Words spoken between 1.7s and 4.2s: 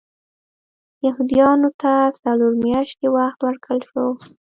ته څلور میاشتې وخت ورکړل شو.